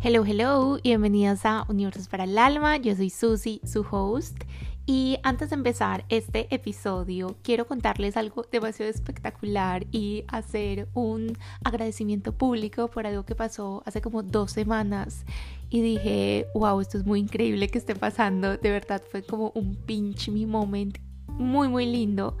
[0.00, 2.76] Hello, hello, y bienvenidos a Universos para el Alma.
[2.76, 4.44] Yo soy Susi, su host.
[4.86, 12.32] Y antes de empezar este episodio, quiero contarles algo demasiado espectacular y hacer un agradecimiento
[12.32, 15.24] público por algo que pasó hace como dos semanas.
[15.68, 18.56] Y dije, wow, esto es muy increíble que esté pasando.
[18.56, 22.38] De verdad fue como un pinch me moment muy, muy lindo.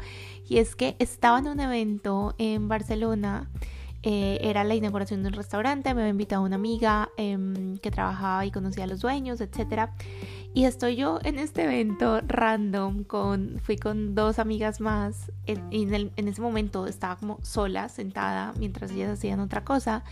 [0.48, 3.50] Y es que estaba en un evento en Barcelona
[4.02, 8.46] eh, era la inauguración de un restaurante, me había invitado una amiga em, que trabajaba
[8.46, 9.90] y conocía a los dueños, etc.
[10.54, 16.12] Y estoy yo en este evento random, con, fui con dos amigas más y en,
[16.14, 20.04] en, ese momento estaba como sola, sentada, mientras ellas hacían otra cosa.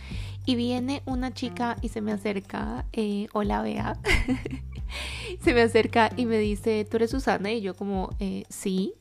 [0.45, 3.97] Y viene una chica y se me acerca, eh, hola Bea,
[5.41, 7.51] se me acerca y me dice, ¿tú eres Susana?
[7.51, 8.93] Y yo como, eh, sí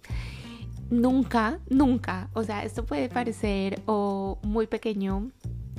[0.91, 5.31] nunca, nunca, o sea, esto puede parecer o muy pequeño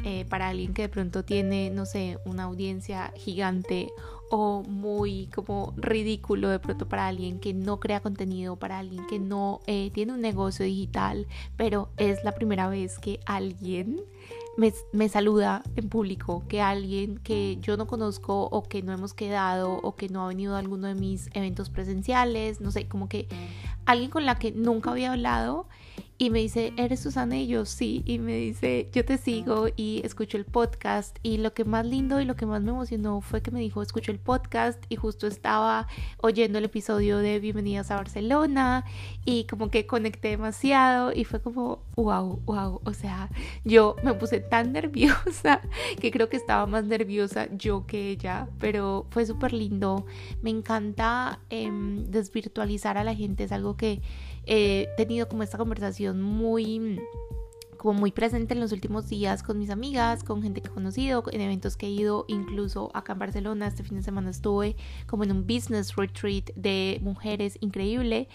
[0.03, 3.89] eh, para alguien que de pronto tiene, no sé, una audiencia gigante
[4.30, 9.19] o muy como ridículo de pronto para alguien que no crea contenido, para alguien que
[9.19, 14.02] no eh, tiene un negocio digital, pero es la primera vez que alguien
[14.58, 19.14] me, me, saluda en público, que alguien que yo no conozco o que no hemos
[19.14, 23.08] quedado o que no ha venido a alguno de mis eventos presenciales, no sé, como
[23.08, 23.27] que
[23.86, 25.67] alguien con la que nunca había hablado
[26.20, 27.38] y me dice, ¿eres Susana?
[27.38, 31.18] Y yo sí, y me dice, yo te sigo y escucho el podcast.
[31.22, 33.84] Y lo que más lindo y lo que más me emocionó fue que me dijo,
[33.84, 38.84] escucho el podcast y justo estaba oyendo el episodio de Bienvenidas a Barcelona
[39.26, 43.30] y como que conecté demasiado y fue como, wow, wow, o sea,
[43.64, 45.62] yo me puse tan nerviosa
[46.00, 50.08] que creo que estaba más nerviosa yo que ella, pero fue súper lindo.
[50.42, 54.02] Me encanta em, desvirtualizar a la gente, es algo que
[54.48, 57.00] he tenido como esta conversación muy
[57.78, 61.23] como muy presente en los últimos días con mis amigas, con gente que he conocido,
[61.31, 65.23] en eventos que he ido, incluso acá en Barcelona, este fin de semana estuve como
[65.23, 68.27] en un business retreat de mujeres increíble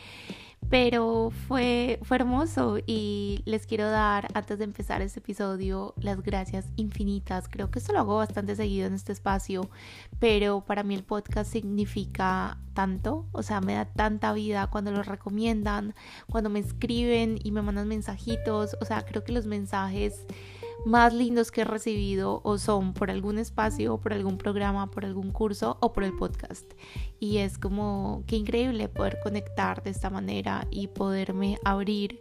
[0.68, 6.66] pero fue, fue hermoso y les quiero dar, antes de empezar este episodio, las gracias
[6.76, 7.48] infinitas.
[7.48, 9.68] Creo que esto lo hago bastante seguido en este espacio,
[10.18, 15.02] pero para mí el podcast significa tanto, o sea, me da tanta vida cuando lo
[15.02, 15.94] recomiendan,
[16.30, 20.26] cuando me escriben y me mandan mensajitos, o sea, creo que los mensajes
[20.84, 25.30] más lindos que he recibido o son por algún espacio, por algún programa, por algún
[25.30, 26.64] curso o por el podcast.
[27.20, 32.20] Y es como que increíble poder conectar de esta manera y poderme abrir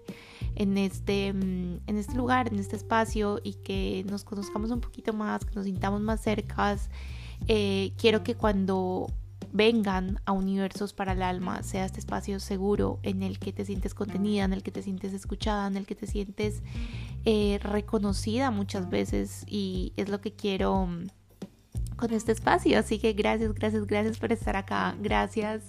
[0.55, 5.13] en este, mm, en este lugar, en este espacio y que nos conozcamos un poquito
[5.13, 6.89] más, que nos sintamos más cercas.
[7.47, 9.07] Eh, quiero que cuando
[9.53, 13.93] vengan a Universos para el Alma, sea este espacio seguro en el que te sientes
[13.93, 16.61] contenida, en el que te sientes escuchada, en el que te sientes
[17.25, 21.07] eh, reconocida muchas veces y es lo que quiero mm,
[22.01, 22.77] con este espacio.
[22.77, 24.95] Así que gracias, gracias, gracias por estar acá.
[24.99, 25.63] Gracias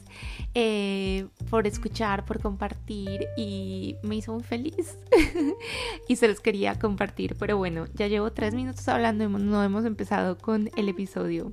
[0.54, 4.98] eh, por escuchar, por compartir y me hizo muy feliz.
[6.08, 7.36] y se los quería compartir.
[7.38, 11.52] Pero bueno, ya llevo tres minutos hablando y no hemos empezado con el episodio.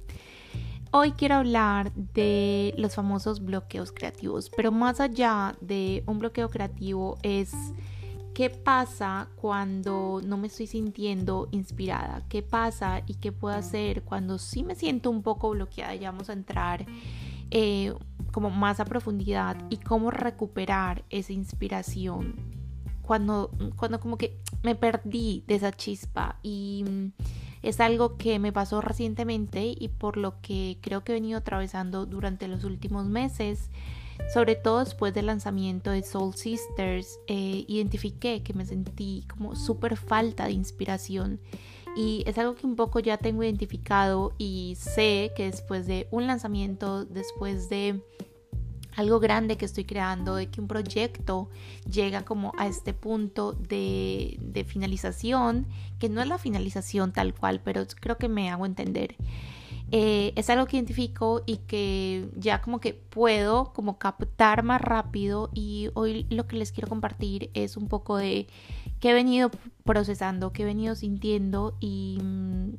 [0.92, 7.20] Hoy quiero hablar de los famosos bloqueos creativos, pero más allá de un bloqueo creativo
[7.22, 7.52] es
[8.34, 14.40] qué pasa cuando no me estoy sintiendo inspirada, qué pasa y qué puedo hacer cuando
[14.40, 15.94] sí me siento un poco bloqueada.
[15.94, 16.88] Ya vamos a entrar
[17.52, 17.94] eh,
[18.32, 22.34] como más a profundidad y cómo recuperar esa inspiración
[23.04, 26.84] cuando, cuando como que me perdí de esa chispa y
[27.62, 32.06] es algo que me pasó recientemente y por lo que creo que he venido atravesando
[32.06, 33.70] durante los últimos meses.
[34.34, 39.96] Sobre todo después del lanzamiento de Soul Sisters, eh, identifiqué que me sentí como súper
[39.96, 41.40] falta de inspiración
[41.96, 46.28] y es algo que un poco ya tengo identificado y sé que después de un
[46.28, 48.02] lanzamiento, después de
[49.00, 51.50] algo grande que estoy creando, de que un proyecto
[51.90, 55.68] llega como a este punto de, finalización,
[56.00, 59.16] que no es la finalización tal cual, pero creo que me hago entender.
[59.92, 65.50] Eh, es algo que identifico y que ya como que puedo como captar más rápido
[65.54, 68.48] y hoy lo que les quiero compartir es un poco de
[69.00, 69.50] qué he venido
[69.86, 72.74] procesando, qué he venido sintiendo y mm,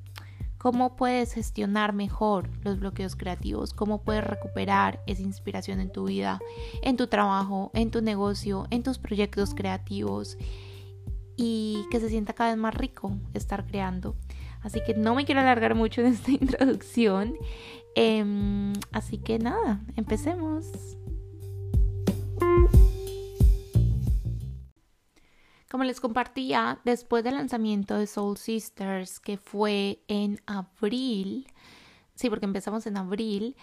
[0.60, 6.38] cómo puedes gestionar mejor los bloqueos creativos, cómo puedes recuperar esa inspiración en tu vida,
[6.82, 10.36] en tu trabajo, en tu negocio, en tus proyectos creativos
[11.34, 14.16] y que se sienta cada vez más rico estar creando.
[14.60, 17.36] Así que no me quiero alargar mucho en esta introducción.
[17.94, 20.66] Em, así que nada, empecemos.
[25.70, 31.46] Como les compartía, después del lanzamiento de Soul Sisters, que fue en abril
[32.14, 33.56] sí, porque empezamos en abril,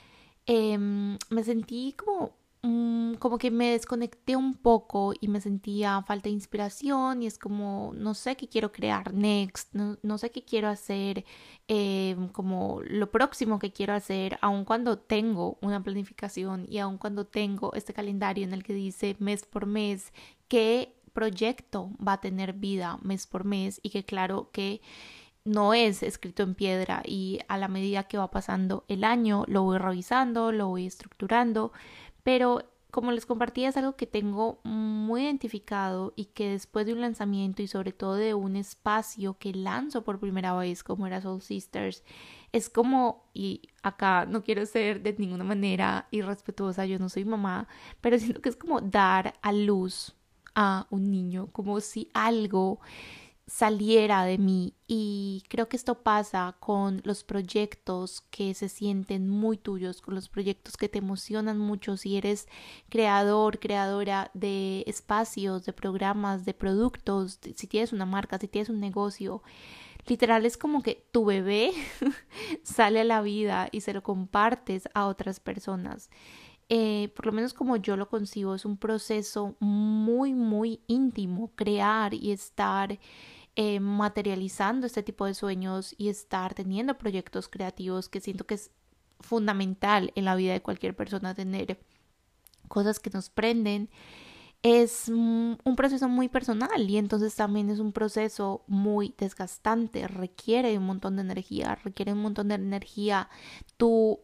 [0.47, 2.33] em, me sentí como
[2.63, 7.37] Mm, como que me desconecté un poco y me sentía falta de inspiración y es
[7.37, 11.23] como no sé qué quiero crear next, no, sé qué quiero hacer,
[11.67, 17.25] em, como lo próximo que quiero hacer, aun cuando tengo una planificación y aun cuando
[17.25, 20.11] tengo este calendario en el que dice mes por mes
[20.47, 24.81] qué proyecto va a tener vida mes por mes y que claro que
[25.45, 29.63] no es escrito en piedra y a la medida que va pasando el año lo
[29.63, 31.71] voy revisando, lo voy estructurando,
[32.21, 32.61] pero
[32.91, 37.63] como les compartí es algo que tengo muy identificado y que después de un lanzamiento
[37.63, 42.03] y sobre todo de un espacio que lanzo por primera vez como era Soul Sisters,
[42.51, 47.67] es como, y acá no quiero ser de ninguna manera irrespetuosa, yo no soy mamá,
[48.01, 50.16] pero siento que es como dar a luz
[50.57, 52.79] a un niño, como si algo
[53.45, 59.57] saliera de mí y creo que esto pasa con los proyectos que se sienten muy
[59.57, 62.47] tuyos, con los proyectos que te emocionan mucho si eres
[62.89, 68.81] creador, creadora de espacios, de programas, de productos, si tienes una marca, si tienes un
[68.81, 69.43] negocio.
[70.07, 71.71] Literal es como que tu bebé
[72.63, 76.09] sale a la vida y se lo compartes a otras personas.
[76.69, 82.13] Eh, por lo menos como yo lo concibo, es un proceso muy, muy íntimo, crear
[82.13, 82.99] y estar
[83.55, 88.71] eh, materializando este tipo de sueños y estar teniendo proyectos creativos que siento que es
[89.19, 91.79] fundamental en la vida de cualquier persona tener
[92.67, 93.89] cosas que nos prenden
[94.63, 100.85] es un proceso muy personal y entonces también es un proceso muy desgastante, requiere un
[100.85, 103.29] montón de energía, requiere un montón de energía
[103.77, 104.19] tú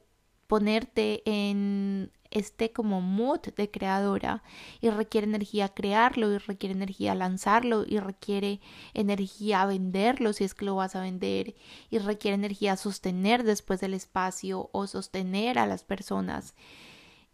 [0.48, 4.44] ponerte en este como mood de creadora
[4.82, 8.60] y requiere energía crearlo y requiere energía lanzarlo y requiere
[8.94, 11.56] energía venderlo si es que lo vas a vender
[11.90, 16.56] y requiere energía sostener después del espacio o sostener a las personas.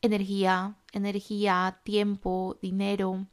[0.01, 3.27] Energía energía tiempo dinero.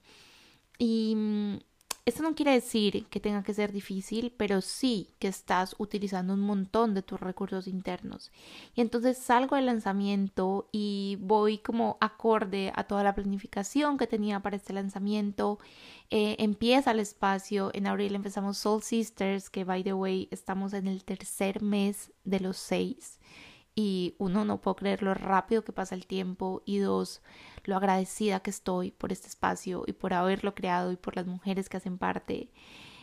[0.79, 1.59] Y mm,
[2.07, 6.41] esto no quiere decir que tenga que ser difícil, pero sí que estás utilizando un
[6.41, 8.31] montón de tus recursos internos.
[8.77, 14.39] Y entonces salgo del lanzamiento y voy como acorde a toda la planificación que tenía
[14.39, 15.59] para este lanzamiento.
[16.11, 17.73] Eh, empieza el espacio.
[17.75, 22.39] En abril empezamos Soul Sisters, que by the way estamos en el tercer mes de
[22.39, 23.19] los seis
[23.79, 27.21] y uno no puedo creer lo rápido que pasa el tiempo y dos
[27.67, 31.69] lo agradecida que estoy por este espacio y por haberlo creado y por las mujeres
[31.69, 32.51] que hacen parte.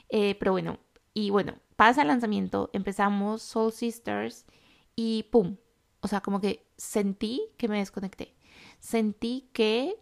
[0.09, 0.79] Eh, pero bueno
[1.13, 4.45] y bueno pasa el lanzamiento empezamos Soul Sisters
[4.95, 5.57] y pum.
[6.01, 8.35] O sea como que sentí que me desconecté.
[8.79, 9.95] Sentí que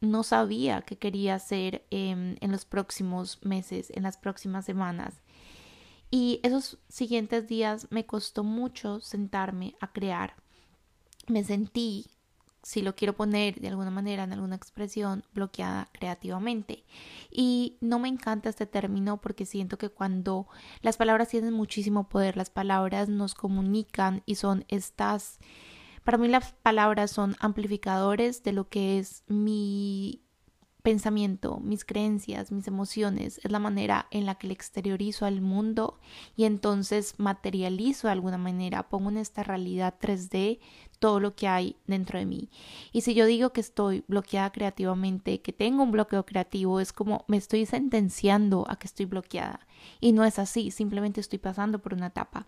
[0.00, 5.22] no sabía qué quería hacer en los próximos meses en las próximas semanas.
[6.10, 10.34] Y esos siguientes días me costó mucho sentarme a crear.
[11.26, 12.06] Me sentí,
[12.66, 16.82] si lo quiero poner de alguna manera en alguna expresión, bloqueada creativamente.
[17.30, 20.48] Y no me encanta este término porque siento que cuando
[20.82, 25.38] las palabras tienen muchísimo poder, las palabras nos comunican y son estas...
[26.02, 30.25] Para mí las palabras son amplificadores de lo que es mi
[30.86, 35.98] pensamiento, mis creencias, mis emociones, es la manera en la que le exteriorizo al mundo
[36.36, 40.60] y entonces materializo de alguna manera, pongo en esta realidad 3D
[41.00, 42.50] todo lo que hay dentro de mí.
[42.92, 47.24] Y si yo digo que estoy bloqueada creativamente, que tengo un bloqueo creativo, es como
[47.26, 49.66] me estoy sentenciando a que estoy bloqueada.
[49.98, 52.46] Y no es así, simplemente estoy pasando por una etapa.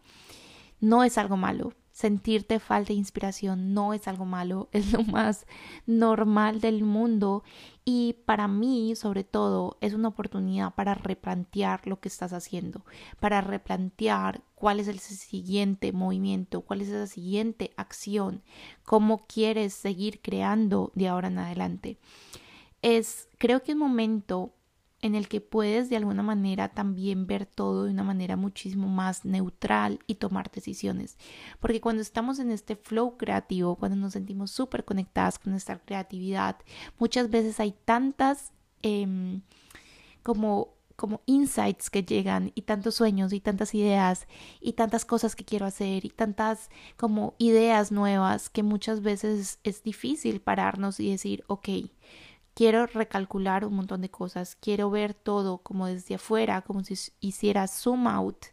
[0.79, 5.47] No es algo malo, sentirte falta de inspiración no es algo malo, es lo más
[5.85, 7.43] normal del mundo
[7.85, 12.85] y para mí sobre todo es una oportunidad para replantear lo que estás haciendo,
[13.19, 18.45] para replantear cuál es el siguiente movimiento, cuál es la siguiente acción,
[18.85, 21.99] cómo quieres seguir creando de ahora en adelante.
[22.81, 24.53] Es creo que un momento
[25.01, 29.25] en el que puedes de alguna manera también ver todo de una manera muchísimo más
[29.25, 31.17] neutral y tomar decisiones.
[31.61, 36.57] Porque cuando estamos en este flow creativo, cuando nos sentimos súper conectadas con nuestra creatividad,
[36.99, 38.53] muchas veces hay tantas
[38.83, 39.43] em,
[40.23, 44.27] como como insights que llegan y tantos sueños y tantas ideas
[44.61, 49.85] y tantas cosas que quiero hacer y tantas como ideas nuevas que muchas veces es
[49.85, 51.69] difícil pararnos y decir, ok,
[52.59, 57.69] quiero recalcular un montón de cosas, quiero ver todo como desde afuera, como si hiciera
[57.69, 58.47] zoom out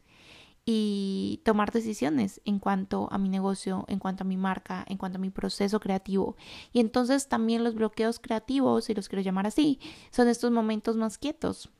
[0.63, 5.17] y tomar decisiones en cuanto a mi negocio, en cuanto a mi marca, en cuanto
[5.17, 6.35] a mi proceso creativo.
[6.71, 9.79] Y entonces también los bloqueos creativos, si los quiero llamar así,
[10.12, 11.71] son estos momentos más quietos.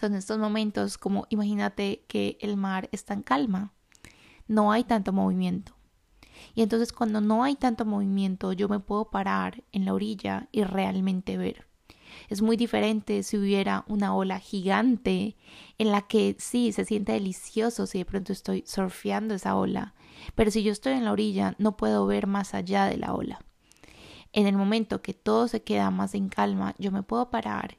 [0.00, 3.74] Son estos momentos como imagínate que el mar está en calma,
[4.48, 5.74] no hay tanto movimiento.
[6.54, 10.64] Y entonces cuando no hay tanto movimiento, yo me puedo parar en la orilla y
[10.64, 11.66] realmente ver.
[12.28, 15.36] Es muy diferente si hubiera una ola gigante
[15.78, 19.94] en la que sí se siente delicioso si de pronto estoy surfeando esa ola,
[20.34, 23.40] pero si yo estoy en la orilla no puedo ver más allá de la ola.
[24.32, 27.78] En el momento que todo se queda más en calma, yo me puedo parar,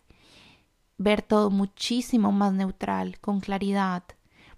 [0.97, 4.03] ver todo muchísimo más neutral, con claridad,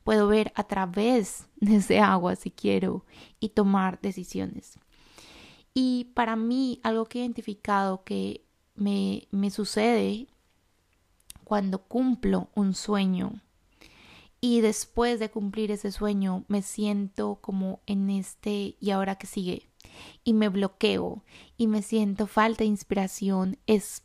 [0.03, 3.05] puedo ver a través de ese agua si quiero
[3.39, 4.79] y tomar decisiones.
[5.73, 8.45] Y para mí algo que he identificado que
[8.75, 10.27] me, me sucede
[11.43, 13.41] cuando cumplo un sueño
[14.39, 19.69] y después de cumplir ese sueño me siento como en este y ahora que sigue
[20.23, 21.23] y me bloqueo
[21.57, 24.03] y me siento falta de inspiración es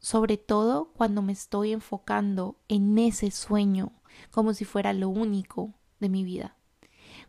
[0.00, 3.92] sobre todo cuando me estoy enfocando en ese sueño
[4.30, 6.56] como si fuera lo único de mi vida.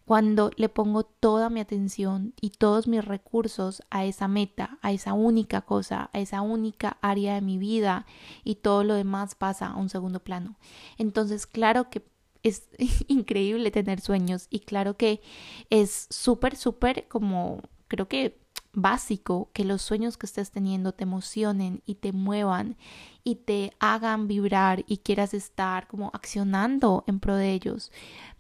[0.06, 5.14] Cuando le pongo toda mi atención y todos mis recursos a esa meta, a esa
[5.14, 8.06] única cosa, a esa única área de mi vida
[8.44, 10.58] y todo lo demás pasa a un segundo plano.
[10.98, 12.04] Entonces, claro que
[12.44, 12.68] es
[13.08, 15.22] increíble tener sueños y claro que
[15.70, 18.41] es súper, súper como creo que
[18.74, 22.78] básico que los sueños que estés teniendo te emocionen y te muevan
[23.24, 27.92] y te hagan vibrar y quieras estar como accionando en pro de ellos.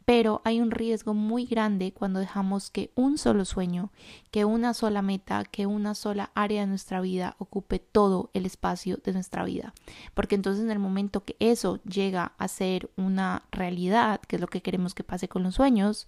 [0.05, 3.91] Pero hay un riesgo muy grande cuando dejamos que un solo sueño,
[4.31, 8.97] que una sola meta, que una sola área de nuestra vida ocupe todo el espacio
[8.97, 9.73] de nuestra vida.
[10.13, 14.47] Porque entonces en el momento que eso llega a ser una realidad, que es lo
[14.47, 16.07] que queremos que pase con los sueños,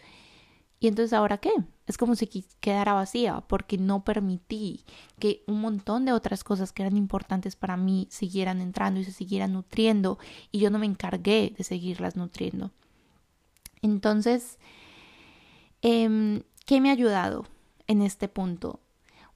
[0.84, 1.54] y entonces ahora qué?
[1.88, 2.28] Es como si
[2.60, 4.84] quedara vacía porque no permití
[5.18, 9.14] que un montón de otras cosas que eran importantes para mí siguieran entrando y se
[9.14, 10.20] siguieran nutriendo
[10.52, 12.72] y yo no me encargué de seguirlas nutriendo.
[13.82, 14.60] Entonces,
[15.84, 17.46] eh, ¿qué me ha ayudado
[17.88, 18.82] en este punto?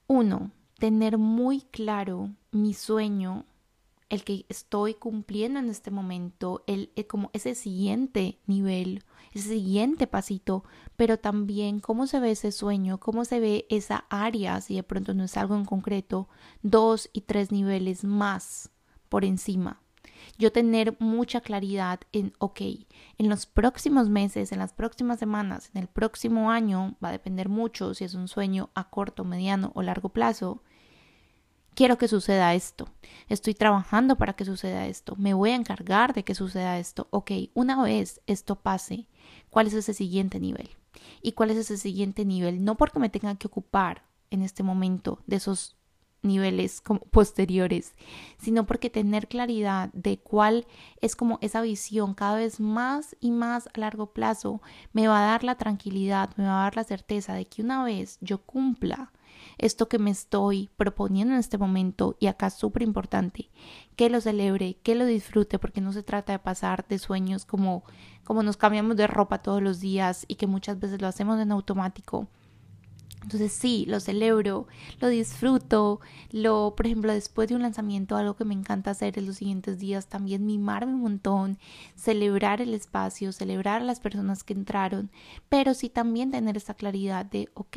[0.06, 3.46] Uno, tener muy claro mi sueño
[4.08, 10.06] el que estoy cumpliendo en este momento, el, eh, como ese siguiente nivel, ese siguiente
[10.06, 10.64] pasito,
[10.96, 15.14] pero también cómo se ve ese sueño, cómo se ve esa área, si de pronto
[15.14, 16.28] no es algo en concreto,
[16.62, 18.70] dos y tres niveles más
[19.08, 19.82] por encima.
[20.38, 22.60] Yo tener mucha claridad en, ok,
[23.18, 27.48] en los próximos meses, en las próximas semanas, en el próximo año, va a depender
[27.48, 30.62] mucho si es un sueño a corto, mediano o largo plazo,
[31.78, 32.88] quiero que suceda esto,
[33.28, 37.06] estoy trabajando para que suceda esto, me voy a encargar de que suceda esto.
[37.12, 39.06] Ok, una vez esto pase,
[39.48, 40.70] ¿cuál es ese siguiente nivel?
[41.22, 42.64] ¿Y cuál es ese siguiente nivel?
[42.64, 45.76] No porque me tenga que ocupar en este momento de esos
[46.20, 46.82] niveles
[47.12, 47.94] posteriores,
[48.38, 50.66] sino porque tener claridad de cuál
[51.00, 54.60] es como esa visión cada vez más y más a largo plazo
[54.92, 57.84] me va a dar la tranquilidad, me va a dar la certeza de que una
[57.84, 59.12] vez yo cumpla
[59.58, 63.50] esto que me estoy proponiendo en este momento y acá súper importante,
[63.96, 67.84] que lo celebre, que lo disfrute, porque no se trata de pasar de sueños como,
[68.24, 71.52] como nos cambiamos de ropa todos los días y que muchas veces lo hacemos en
[71.52, 72.28] automático
[73.22, 74.66] entonces sí, lo celebro,
[75.00, 79.26] lo disfruto, lo, por ejemplo, después de un lanzamiento, algo que me encanta hacer en
[79.26, 81.58] los siguientes días, también mimarme un montón,
[81.96, 85.10] celebrar el espacio, celebrar a las personas que entraron,
[85.48, 87.76] pero sí también tener esa claridad de, ok,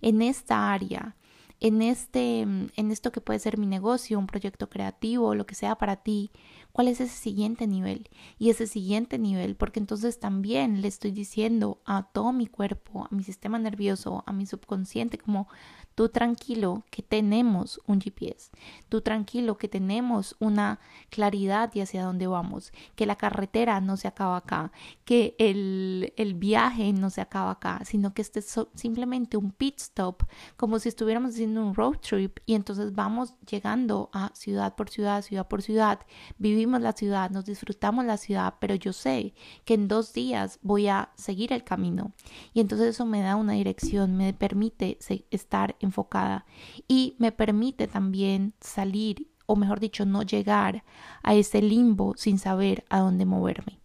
[0.00, 1.16] en esta área,
[1.62, 5.76] en este, en esto que puede ser mi negocio, un proyecto creativo, lo que sea
[5.76, 6.32] para ti,
[6.72, 11.80] cuál es ese siguiente nivel y ese siguiente nivel, porque entonces también le estoy diciendo
[11.84, 15.46] a todo mi cuerpo, a mi sistema nervioso, a mi subconsciente, como
[15.94, 18.50] tú tranquilo que tenemos un GPS,
[18.88, 20.80] tú tranquilo que tenemos una
[21.10, 24.72] claridad de hacia dónde vamos, que la carretera no se acaba acá,
[25.04, 29.78] que el, el viaje no se acaba acá, sino que este es simplemente un pit
[29.78, 30.22] stop,
[30.56, 32.38] como si estuviéramos haciendo un road trip.
[32.46, 36.00] Y entonces vamos llegando a ciudad por ciudad, ciudad por ciudad,
[36.38, 39.34] vivir la ciudad, nos disfrutamos la ciudad, pero yo sé
[39.64, 42.12] que en dos días voy a seguir el camino.
[42.54, 44.98] Y entonces eso me da una dirección, me permite
[45.30, 46.46] estar enfocada
[46.88, 50.84] y me permite también salir, o mejor dicho, no llegar
[51.22, 53.80] a ese limbo sin saber a dónde moverme.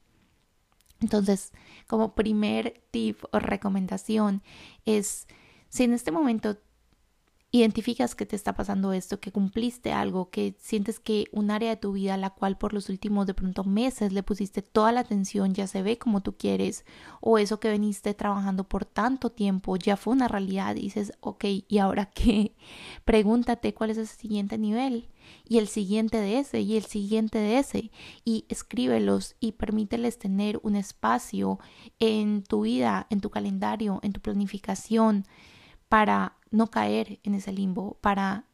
[1.00, 1.54] Entonces,
[1.88, 4.42] como primer tip o recomendación
[4.86, 5.28] es,
[5.70, 6.58] si en este momento
[7.52, 11.78] identificas que te está pasando esto, que cumpliste algo, que sientes que un área de
[11.78, 15.00] tu vida a la cual por los últimos de pronto meses le pusiste toda la
[15.00, 16.86] atención ya se ve como tú quieres,
[17.22, 21.46] o eso que veniste trabajando por tanto tiempo ya fue una realidad y dices, ok,
[21.68, 22.54] ¿y ahora qué?
[23.06, 25.10] Pregúntate cuál es ese siguiente nivel
[25.48, 27.92] y el siguiente de ese y el siguiente de ese
[28.26, 31.60] y escríbelos y permíteles tener un espacio
[32.00, 35.26] en tu vida, en tu calendario, en tu planificación
[35.90, 38.46] para no caer en ese limbo, para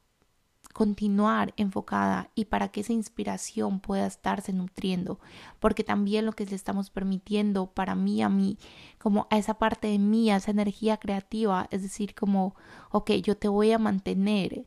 [0.74, 5.20] continuar enfocada y para que esa inspiración pueda estarse nutriendo,
[5.60, 8.58] porque también lo que le estamos permitiendo para mí, a mí,
[8.98, 12.56] como a esa parte de mí, a esa energía creativa, es decir, como,
[12.92, 14.66] ok, yo te voy a mantener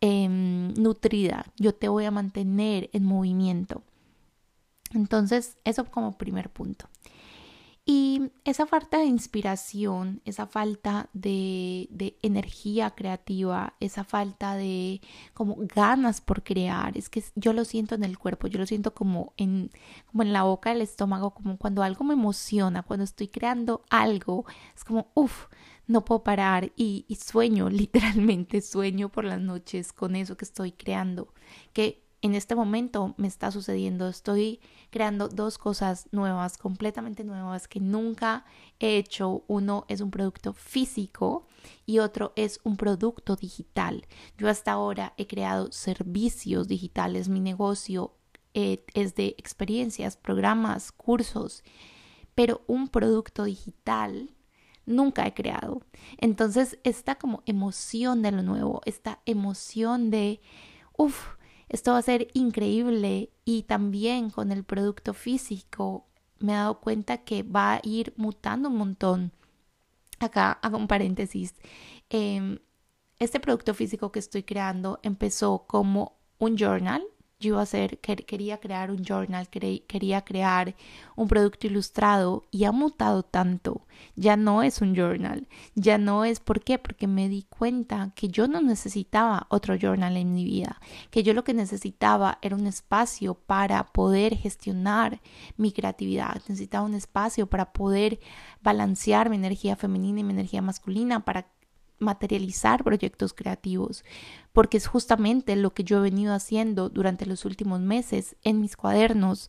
[0.00, 3.82] em, nutrida, yo te voy a mantener en movimiento.
[4.90, 6.86] Entonces, eso como primer punto.
[7.84, 15.00] Y esa falta de inspiración, esa falta de, de, energía creativa, esa falta de
[15.34, 18.94] como ganas por crear, es que yo lo siento en el cuerpo, yo lo siento
[18.94, 19.72] como en,
[20.06, 24.44] como en la boca del estómago, como cuando algo me emociona, cuando estoy creando algo,
[24.76, 25.46] es como, uff,
[25.88, 30.70] no puedo parar y, y sueño, literalmente sueño por las noches con eso que estoy
[30.70, 31.34] creando,
[31.72, 34.08] que en este momento me está sucediendo.
[34.08, 34.60] Estoy
[34.90, 38.44] creando dos cosas nuevas, completamente nuevas, que nunca
[38.78, 39.42] he hecho.
[39.48, 41.46] Uno es un producto físico
[41.84, 44.06] y otro es un producto digital.
[44.38, 47.28] Yo hasta ahora he creado servicios digitales.
[47.28, 48.14] Mi negocio
[48.54, 51.64] eh, es de experiencias, programas, cursos,
[52.36, 54.30] pero un producto digital
[54.86, 55.82] nunca he creado.
[56.18, 60.40] Entonces, esta como emoción de lo nuevo, esta emoción de,
[60.96, 61.34] uff,
[61.72, 66.06] esto va a ser increíble y también con el producto físico
[66.38, 69.32] me he dado cuenta que va a ir mutando un montón.
[70.20, 71.54] Acá hago un paréntesis.
[72.10, 72.58] Em,
[73.18, 77.02] este producto físico que estoy creando empezó como un journal
[77.42, 80.74] yo iba a hacer, quería crear un journal, quería crear
[81.16, 83.82] un producto ilustrado y ha mutado tanto.
[84.16, 86.78] Ya no es un journal, ya no es, ¿por qué?
[86.78, 90.80] Porque me di cuenta que yo no necesitaba otro journal en mi vida,
[91.10, 95.20] que yo lo que necesitaba era un espacio para poder gestionar
[95.56, 98.20] mi creatividad, necesitaba un espacio para poder
[98.62, 101.51] balancear mi energía femenina y mi energía masculina, para
[102.02, 104.04] materializar proyectos creativos,
[104.52, 108.76] porque es justamente lo que yo he venido haciendo durante los últimos meses en mis
[108.76, 109.48] cuadernos,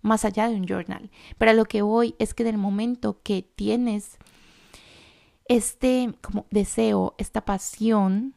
[0.00, 1.10] más allá de un journal.
[1.36, 4.18] Pero lo que voy es que en el momento que tienes
[5.46, 8.34] este como deseo, esta pasión,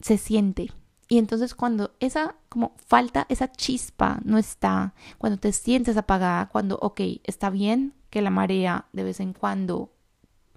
[0.00, 0.70] se siente.
[1.08, 6.78] Y entonces cuando esa como falta, esa chispa no está, cuando te sientes apagada, cuando,
[6.80, 9.93] ok, está bien que la marea de vez en cuando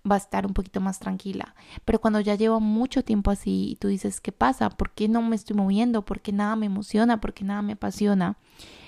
[0.10, 1.56] va a estar un poquito más tranquila.
[1.86, 4.70] Pero cuando ya llevo mucho tiempo así y tú dices, ¿qué pasa?
[4.70, 6.04] ¿Por qué no me estoy moviendo?
[6.06, 7.22] ¿Por qué nada me emociona?
[7.22, 8.38] ¿Por qué nada me apasiona?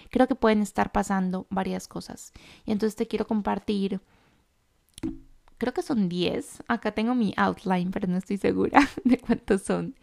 [0.10, 2.34] Creo que pueden estar pasando varias cosas.
[2.66, 4.02] Y entonces te quiero compartir,
[5.58, 6.64] creo que son 10.
[6.68, 9.96] Acá tengo mi outline, pero no estoy segura de cuántos son.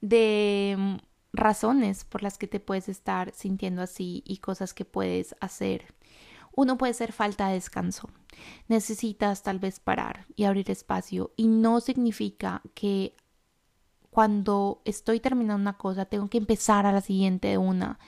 [0.00, 0.96] De mm,
[1.32, 5.94] razones por las que te puedes estar sintiendo así y cosas que puedes hacer
[6.54, 8.10] uno puede ser falta de descanso.
[8.68, 13.16] Necesitas tal vez parar y abrir espacio y no significa que
[14.10, 17.98] cuando estoy terminando una cosa tengo que empezar a la siguiente de una.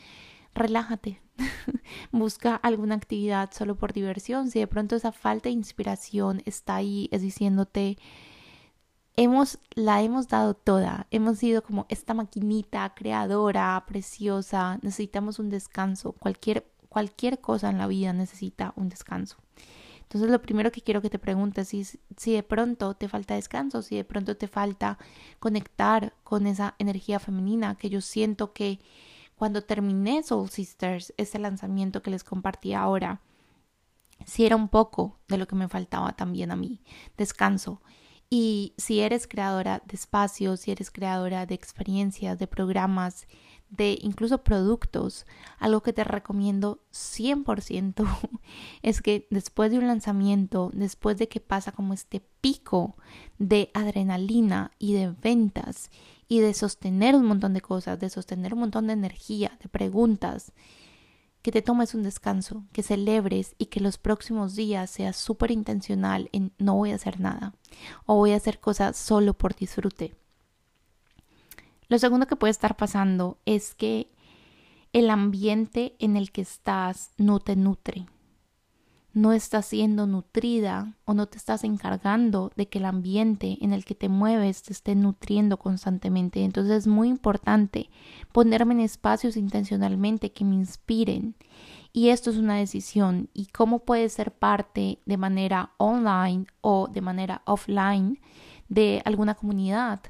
[0.54, 1.20] Relájate.
[2.12, 4.50] Busca alguna actividad solo por diversión.
[4.50, 7.98] Si de pronto esa falta de inspiración está ahí, es diciéndote,
[9.16, 16.12] hemos, la hemos dado toda, hemos sido como esta maquinita creadora, preciosa, necesitamos un descanso,
[16.12, 19.37] cualquier cualquier cosa en la vida necesita un descanso.
[20.02, 23.83] Entonces lo primero que quiero que te preguntes es si de pronto te falta descanso,
[23.83, 24.96] si de pronto te falta
[25.40, 28.78] conectar con esa energía femenina que yo siento que
[29.35, 33.20] cuando terminé Soul Sisters, ese lanzamiento que les compartí ahora,
[34.24, 36.80] si era un poco de lo que me faltaba también a mí,
[37.16, 37.83] descanso.
[38.30, 43.26] Y si eres creadora de espacios, si eres creadora de experiencias, de programas,
[43.70, 45.27] de incluso productos,
[45.59, 48.07] algo que te recomiendo 100%
[48.83, 52.96] es que después de un lanzamiento, después de que pasa como este pico
[53.38, 55.90] de adrenalina y de ventas
[56.29, 60.53] y de sostener un montón de cosas, de sostener un montón de energía, de preguntas,
[61.42, 66.31] que te tomes un descanso, que celebres y que los próximos días seas súper intencional
[66.33, 67.55] en no voy a hacer nada
[68.07, 70.14] o voy a hacer cosas solo por disfrute
[71.88, 74.11] lo segundo que puede estar pasando es que
[74.92, 78.07] el ambiente en el que estás no te nutre.
[79.12, 83.85] No estás siendo nutrida o no te estás encargando de que el ambiente en el
[83.85, 86.44] que te mueves te esté nutriendo constantemente.
[86.44, 87.90] Entonces es muy importante
[88.33, 91.37] ponerme en espacios intencionalmente que me inspiren.
[91.92, 93.31] Y esto es una decisión.
[93.35, 98.20] ¿Y cómo puede ser parte de manera online o de manera offline
[98.68, 100.01] de alguna comunidad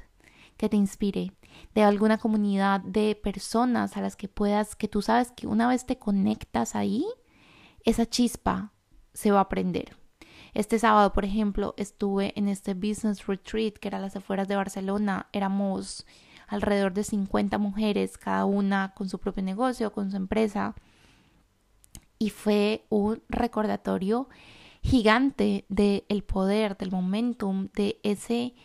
[0.57, 1.31] que te inspire?
[1.73, 5.85] De alguna comunidad de personas a las que puedas, que tú sabes que una vez
[5.85, 7.05] te conectas ahí,
[7.83, 8.71] esa chispa
[9.13, 9.97] se va a prender.
[10.53, 14.55] Este sábado, por ejemplo, estuve en este Business Retreat que era a las afueras de
[14.55, 15.27] Barcelona.
[15.33, 16.05] Éramos
[16.47, 20.73] alrededor de 50 mujeres, cada una con su propio negocio, con su empresa.
[22.17, 24.29] Y fue un recordatorio
[24.81, 28.55] gigante del el poder, del momentum, de ese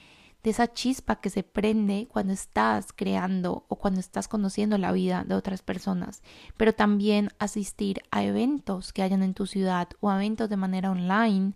[0.42, 5.24] de esa chispa que se prende cuando estás creando o cuando estás conociendo la vida
[5.26, 6.22] de otras personas,
[6.56, 11.54] pero también asistir a eventos que hayan en tu ciudad o eventos de manera online,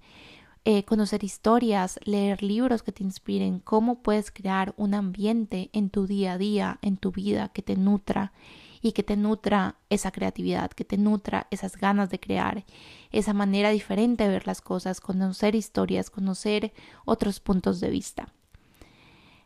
[0.66, 6.06] eh, conocer historias, leer libros que te inspiren, cómo puedes crear un ambiente en tu
[6.06, 8.32] día a día, en tu vida que te nutra
[8.80, 12.64] y que te nutra esa creatividad, que te nutra esas ganas de crear,
[13.12, 16.72] esa manera diferente de ver las cosas, conocer historias, conocer
[17.04, 18.32] otros puntos de vista.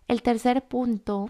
[0.09, 1.29] El tercer punto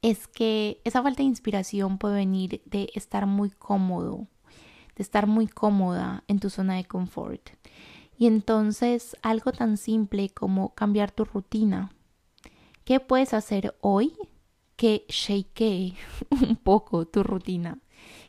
[0.00, 4.28] es que esa falta de inspiración puede venir de estar muy cómodo,
[4.94, 7.50] de estar muy cómoda en tu zona de confort.
[8.16, 11.90] Y entonces algo tan simple como cambiar tu rutina.
[12.84, 14.12] ¿Qué puedes hacer hoy
[14.76, 15.96] que shake
[16.30, 17.80] un poco tu rutina?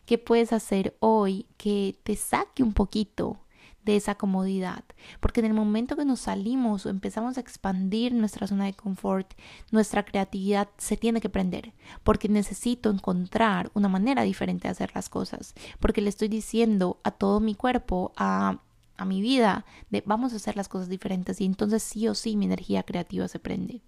[0.08, 3.43] ¿Qué puedes hacer hoy que te saque un poquito
[3.86, 4.84] de esa comodidad,
[5.20, 9.34] porque en el momento que nos salimos o empezamos a expandir nuestra zona de confort,
[9.72, 15.10] nuestra creatividad se tiene que prender, porque necesito encontrar una manera diferente de hacer las
[15.10, 18.60] cosas, porque le estoy diciendo a todo mi cuerpo, a,
[18.98, 22.38] a mi vida, de vamos a hacer las cosas diferentes y entonces sí o sí
[22.38, 23.82] mi energía creativa se prende.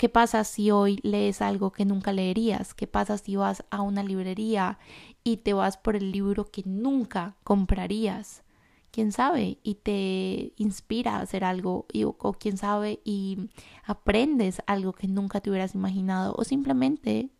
[0.00, 2.72] ¿Qué pasa si hoy lees algo que nunca leerías?
[2.72, 4.78] ¿Qué pasa si vas a una librería
[5.24, 8.42] y te vas por el libro que nunca comprarías?
[8.90, 11.86] Quién sabe, y te inspira a hacer algo,
[12.18, 13.50] o, quién sabe, y
[13.84, 17.30] aprendes algo que nunca te hubieras imaginado, o simplemente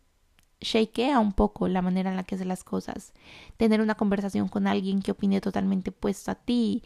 [0.61, 3.13] shakea un poco la manera en la que haces las cosas.
[3.57, 6.83] Tener una conversación con alguien que opine totalmente opuesto a ti,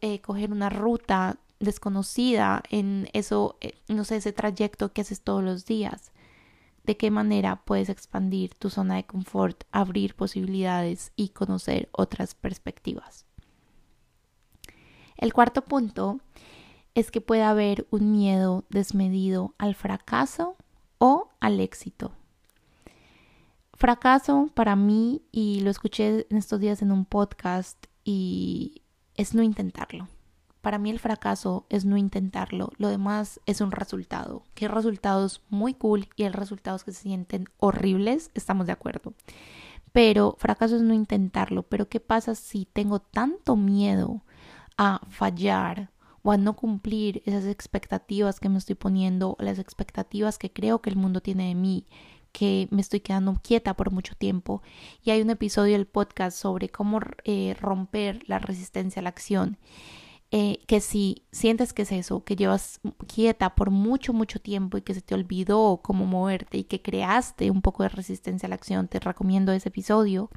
[0.00, 5.42] eh, coger una ruta desconocida en eso, eh, no sé, ese trayecto que haces todos
[5.42, 6.12] los días.
[6.84, 13.27] De qué manera puedes expandir tu zona de confort, abrir posibilidades y conocer otras perspectivas.
[15.18, 16.20] El cuarto punto
[16.94, 20.56] es que puede haber un miedo desmedido al fracaso
[20.98, 22.12] o al éxito.
[23.74, 28.82] Fracaso para mí, y lo escuché en estos días en un podcast, y
[29.16, 30.08] es no intentarlo.
[30.60, 35.74] Para mí el fracaso es no intentarlo, lo demás es un resultado, que resultados muy
[35.74, 39.14] cool y hay resultados que se sienten horribles, estamos de acuerdo.
[39.92, 44.22] Pero fracaso es no intentarlo, pero ¿qué pasa si tengo tanto miedo
[44.78, 45.90] a fallar
[46.22, 50.90] o a no cumplir esas expectativas que me estoy poniendo, las expectativas que creo que
[50.90, 51.86] el mundo tiene de mí,
[52.32, 54.62] que me estoy quedando quieta por mucho tiempo.
[55.02, 59.58] Y hay un episodio del podcast sobre cómo eh, romper la resistencia a la acción.
[60.30, 64.82] Eh, que si sientes que es eso, que llevas quieta por mucho, mucho tiempo y
[64.82, 68.56] que se te olvidó cómo moverte y que creaste un poco de resistencia a la
[68.56, 70.28] acción, te recomiendo ese episodio.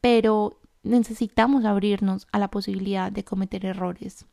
[0.00, 4.26] Pero necesitamos abrirnos a la posibilidad de cometer errores.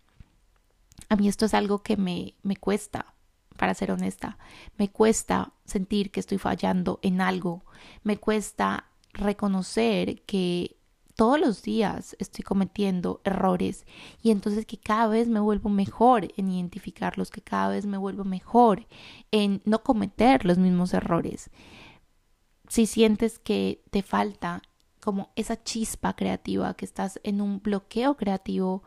[1.10, 3.14] A mí esto es algo que me, me cuesta,
[3.58, 4.38] para ser honesta.
[4.78, 7.64] Me cuesta sentir que estoy fallando en algo.
[8.04, 10.78] Me cuesta reconocer que
[11.16, 13.86] todos los días estoy cometiendo errores
[14.24, 18.24] y entonces que cada vez me vuelvo mejor en identificarlos, que cada vez me vuelvo
[18.24, 18.88] mejor
[19.32, 21.52] en no cometer los mismos errores.
[22.68, 24.62] Si sientes que te falta
[25.02, 28.84] como esa chispa creativa, que estás en un bloqueo creativo,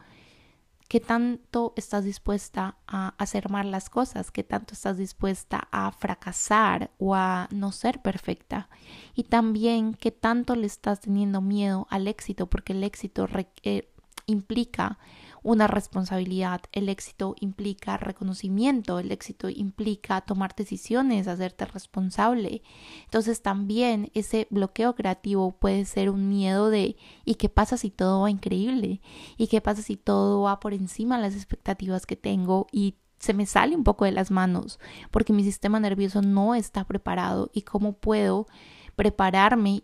[0.88, 6.90] qué tanto estás dispuesta a hacer mal las cosas, qué tanto estás dispuesta a fracasar
[6.98, 8.68] o a no ser perfecta.
[9.14, 13.26] Y también qué tanto le estás teniendo miedo al éxito, porque el éxito
[13.62, 13.88] eh,
[14.26, 14.98] implica
[15.44, 16.62] una responsabilidad.
[16.72, 22.62] El éxito implica reconocimiento, el éxito implica tomar decisiones, hacerte responsable.
[23.04, 28.22] Entonces también ese bloqueo creativo puede ser un miedo de ¿y qué pasa si todo
[28.22, 29.00] va increíble?
[29.36, 33.34] ¿Y qué pasa si todo va por encima de las expectativas que tengo y se
[33.34, 34.78] me sale un poco de las manos
[35.10, 38.46] porque mi sistema nervioso no está preparado y cómo puedo
[38.96, 39.82] prepararme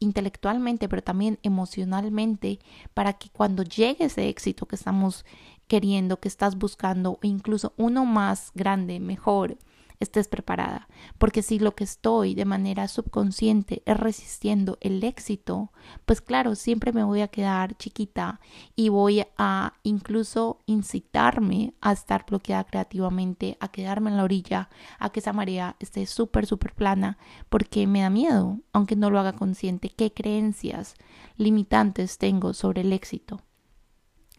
[0.00, 2.58] intelectualmente pero también emocionalmente,
[2.94, 5.24] para que cuando llegue ese éxito que estamos
[5.68, 9.56] queriendo, que estás buscando, incluso uno más grande, mejor,
[10.00, 10.88] estés preparada.
[11.18, 15.72] Porque si lo que estoy de manera subconsciente es resistiendo el éxito,
[16.06, 18.40] pues claro, siempre me voy a quedar chiquita
[18.74, 25.10] y voy a incluso incitarme a estar bloqueada creativamente, a quedarme en la orilla, a
[25.10, 29.34] que esa marea esté súper, súper plana, porque me da miedo, aunque no lo haga
[29.34, 30.94] consciente, qué creencias
[31.36, 33.42] limitantes tengo sobre el éxito.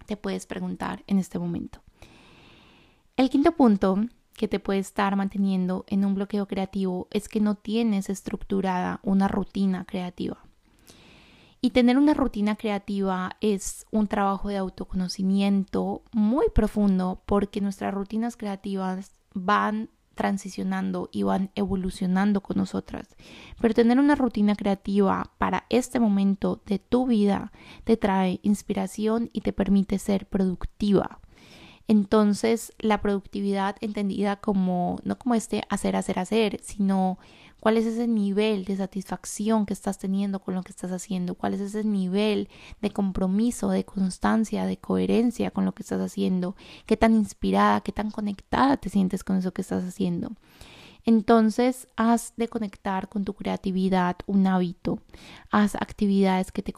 [0.08, 1.84] te puedes preguntar en este momento.
[3.15, 3.97] El quinto punto
[4.34, 9.28] que te puede estar manteniendo en un bloqueo creativo es que no tienes estructurada una
[9.28, 10.38] rutina creativa.
[11.63, 18.36] Y tener una rutina creativa es un trabajo de autoconocimiento muy profundo porque nuestras rutinas
[18.36, 23.08] creativas van transicionando y van evolucionando con nosotras.
[23.60, 27.52] Pero tener una rutina creativa para este momento de tu vida
[27.84, 31.22] te trae inspiración y te permite ser productiva.
[31.91, 37.19] Entonces, la productividad entendida como, no como este hacer, hacer, hacer, sino
[37.60, 41.54] cuál es ese nivel de satisfacción que estás teniendo con lo que estás haciendo, cuál
[41.54, 42.47] es ese nivel
[42.82, 47.91] de compromiso, de constancia, de coherencia con lo que estás haciendo, qué tan inspirada, qué
[47.91, 50.32] tan conectada te sientes con eso que estás haciendo.
[51.04, 55.01] Entonces, haz de conectar con tu creatividad un hábito,
[55.49, 56.73] haz actividades que te,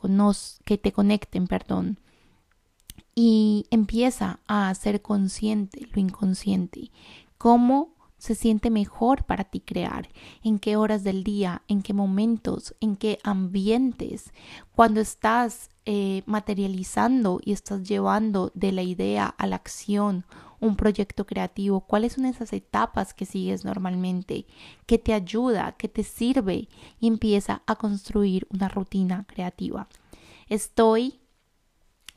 [0.66, 2.00] que te conecten, perdón,
[3.16, 6.92] y empieza a ser consciente lo inconsciente,
[7.38, 10.08] cómo se siente mejor para ti crear,
[10.44, 14.32] en qué horas del día, en qué momentos, en qué ambientes,
[14.74, 20.24] cuando estás eh, materializando y estás llevando de la idea a la acción
[20.62, 24.46] un proyecto creativo, cuáles son esas etapas que sigues normalmente,
[24.86, 26.70] que te ayuda, que te sirve
[27.02, 29.90] y empieza a construir una rutina creativa.
[30.48, 31.20] Estoy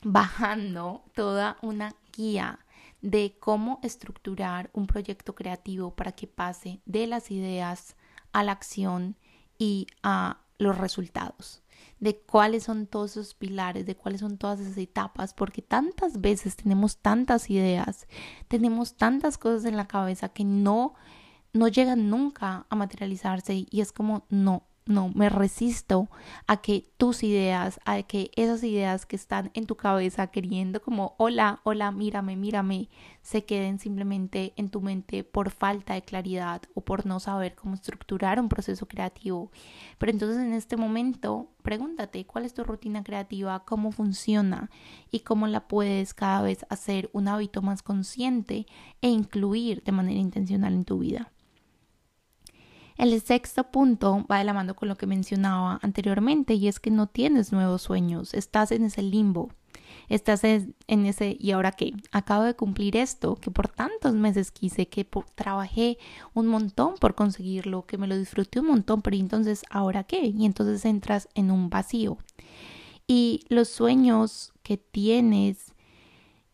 [0.03, 2.59] bajando toda una guía
[3.01, 7.95] de cómo estructurar un proyecto creativo para que pase de las ideas
[8.33, 9.15] a la acción
[9.57, 11.61] y a los resultados,
[11.99, 16.55] de cuáles son todos esos pilares, de cuáles son todas esas etapas, porque tantas veces
[16.55, 18.07] tenemos tantas ideas,
[18.47, 20.95] tenemos tantas cosas en la cabeza que no
[21.53, 26.09] no llegan nunca a materializarse y es como no, no, me resisto
[26.47, 31.15] a que tus ideas, a que esas ideas que están en tu cabeza queriendo como
[31.17, 32.89] hola, hola, mírame, mírame,
[33.21, 37.75] se queden simplemente en tu mente por falta de claridad o por no saber cómo
[37.75, 39.51] estructurar un proceso creativo.
[39.97, 44.69] Pero entonces en este momento, pregúntate cuál es tu rutina creativa, cómo funciona
[45.11, 48.65] y cómo la puedes cada vez hacer un hábito más consciente
[49.01, 51.31] e incluir de manera intencional en tu vida.
[52.97, 56.89] El sexto punto va de la mano con lo que mencionaba anteriormente y es que
[56.89, 59.51] no tienes nuevos sueños, estás en ese limbo,
[60.09, 61.93] estás en, ese ¿y ahora qué?
[62.11, 65.99] Acabo de cumplir esto que por tantos meses quise, que trabajé
[66.33, 70.25] un montón por conseguirlo, que me lo disfruté un montón, pero entonces ¿ahora qué?
[70.25, 72.17] Y entonces entras en un vacío.
[73.05, 75.75] Y los sueños que tienes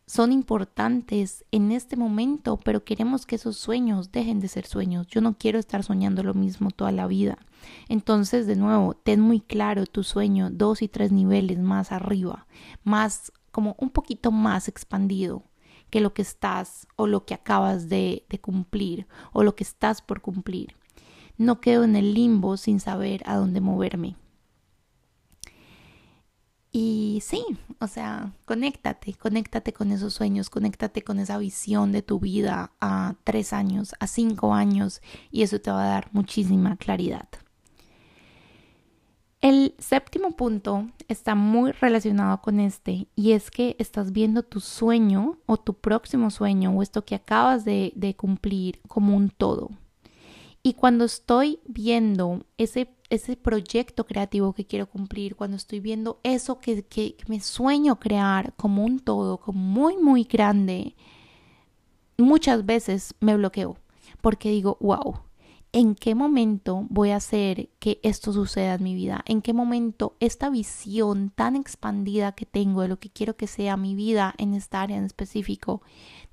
[0.06, 5.06] son importantes en este momento, pero queremos que esos sueños dejen de ser sueños.
[5.06, 7.38] Yo no quiero estar soñando lo mismo toda la vida.
[7.88, 12.46] Entonces, de nuevo, ten muy claro tu sueño dos y tres niveles más arriba,
[12.82, 15.44] más como un poquito más expandido
[15.88, 20.02] que lo que estás o lo que acabas de, de cumplir o lo que estás
[20.02, 20.76] por cumplir.
[21.38, 24.16] No quedo en el limbo sin saber a dónde moverme.
[26.76, 27.44] Y sí,
[27.78, 33.14] o sea, conéctate, conéctate con esos sueños, conéctate con esa visión de tu vida a
[33.22, 37.28] tres años, a cinco años, y eso te va a dar muchísima claridad.
[39.40, 45.38] El séptimo punto está muy relacionado con este y es que estás viendo tu sueño
[45.46, 49.70] o tu próximo sueño o esto que acabas de, de cumplir como un todo.
[50.64, 56.58] Y cuando estoy viendo ese ese proyecto creativo que quiero cumplir, cuando estoy viendo eso
[56.58, 60.96] que, que, me sueño crear como un todo, como muy, muy grande,
[62.16, 63.76] muchas veces me bloqueo
[64.20, 65.18] porque digo, wow,
[65.72, 69.22] ¿en qué momento voy a hacer que esto suceda en mi vida?
[69.26, 73.76] ¿En qué momento esta visión tan expandida que tengo de lo que quiero que sea
[73.76, 75.82] mi vida en esta área en específico,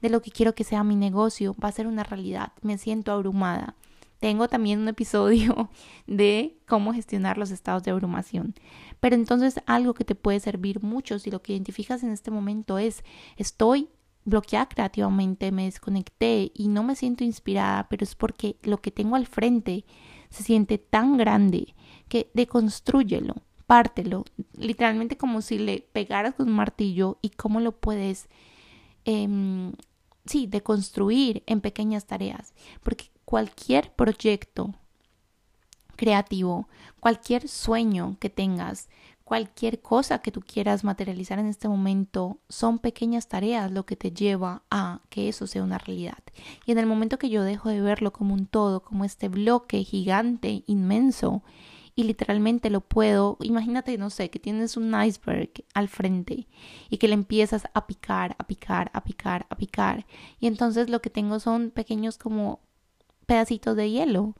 [0.02, 2.54] de lo que quiero que sea mi negocio, va a ser una realidad?
[2.62, 3.76] Me siento abrumada
[4.22, 5.70] tengo también un episodio
[6.08, 8.54] de cómo gestionar los estados de abrumación.
[9.02, 12.78] Pero entonces algo que te puede servir mucho si lo que identificas en este momento
[12.78, 13.04] es
[13.36, 13.90] estoy
[14.24, 19.16] bloqueada creativamente, me desconecté y no me siento inspirada, pero es porque lo que tengo
[19.16, 19.86] al frente
[20.30, 21.74] se siente tan grande
[22.08, 23.34] que deconstrúyelo,
[23.66, 28.30] pártelo, literalmente como si le pegaras con un martillo y cómo lo puedes,
[29.06, 29.72] eh,
[30.26, 32.54] sí, deconstruir en pequeñas tareas,
[32.84, 34.76] porque cualquier proyecto
[35.96, 36.68] creativo,
[37.00, 38.90] cualquier sueño que tengas,
[39.24, 44.12] cualquier cosa que tú quieras materializar en este momento, son pequeñas tareas lo que te
[44.12, 46.18] lleva a que eso sea una realidad.
[46.66, 49.82] Y en el momento que yo dejo de verlo como un todo, como este bloque
[49.86, 51.42] gigante, inmenso,
[51.96, 56.50] y literalmente lo puedo, imagínate, no sé, que tienes un iceberg al frente
[56.90, 60.06] y que le empiezas a picar, a picar, a picar, a picar
[60.42, 62.60] y entonces lo que tengo son pequeños como
[63.32, 64.36] pedacitos de hielo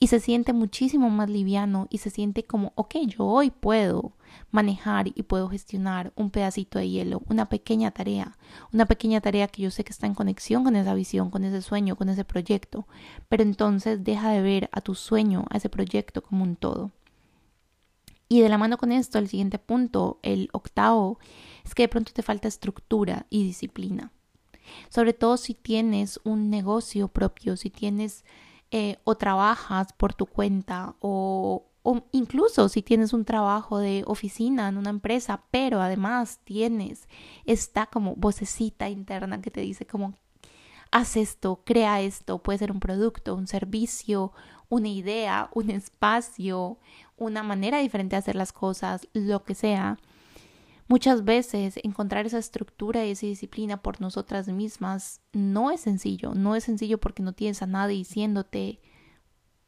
[0.00, 4.16] y se siente muchísimo más liviano y se siente como, ok, yo hoy puedo
[4.50, 8.38] manejar y puedo gestionar un pedacito de hielo, una pequeña tarea,
[8.72, 11.60] una pequeña tarea que yo sé que está en conexión con esa visión, con ese
[11.60, 12.88] sueño, con ese proyecto,
[13.28, 16.90] pero entonces deja de ver a tu sueño, a ese proyecto como un todo.
[18.30, 21.18] Y de la mano con esto, el siguiente punto, el octavo,
[21.66, 24.10] es que de pronto te falta estructura y disciplina.
[24.88, 28.24] Sobre todo si tienes un negocio propio, si tienes
[28.70, 31.66] eh, o trabajas por tu cuenta o,
[32.12, 37.08] incluso si tienes un trabajo de oficina en una empresa, pero además tienes
[37.44, 40.14] esta como vocecita interna que te dice como
[40.90, 44.32] haz esto, crea esto, puede ser un producto, un servicio,
[44.68, 46.78] una idea, un espacio,
[47.16, 49.98] una manera diferente de hacer las cosas, lo que sea.
[50.88, 56.56] Muchas veces encontrar esa estructura y esa disciplina por nosotras mismas no es sencillo, no
[56.56, 58.80] es sencillo porque no tienes a nadie diciéndote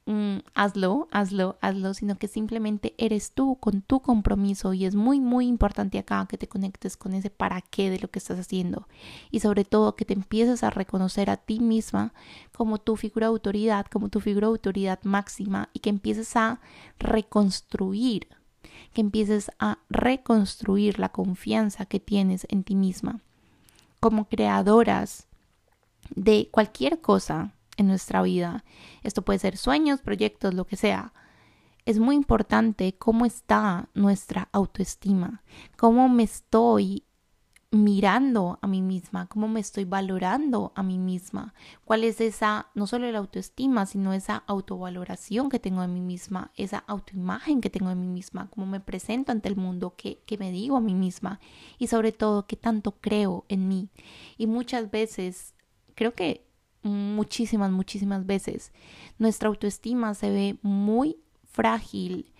[0.06, 5.20] mm, hazlo, hazlo, hazlo, sino que simplemente eres tú con tu compromiso y es muy,
[5.20, 8.88] muy importante acá que te conectes con ese para qué de lo que estás haciendo
[9.30, 12.12] y sobre todo que te empieces a reconocer a ti misma
[12.56, 16.60] como tu figura de autoridad, como tu figura de autoridad máxima y que empieces a
[16.98, 18.28] reconstruir
[18.94, 23.20] que empieces a reconstruir la confianza que tienes en ti misma.
[24.00, 25.26] Como creadoras
[26.14, 28.64] de cualquier cosa en nuestra vida,
[29.02, 31.12] esto puede ser sueños, proyectos, lo que sea,
[31.84, 35.42] es muy importante cómo está nuestra autoestima,
[35.76, 37.04] cómo me estoy
[37.74, 42.86] mirando a mí misma, cómo me estoy valorando a mí misma, cuál es esa, no
[42.86, 47.88] solo la autoestima, sino esa autovaloración que tengo de mí misma, esa autoimagen que tengo
[47.88, 50.94] de mí misma, cómo me presento ante el mundo, qué, qué me digo a mí
[50.94, 51.40] misma
[51.78, 53.88] y sobre todo qué tanto creo en mí.
[54.38, 55.54] Y muchas veces,
[55.94, 56.46] creo que
[56.82, 58.72] muchísimas, muchísimas veces,
[59.18, 62.33] nuestra autoestima se ve muy frágil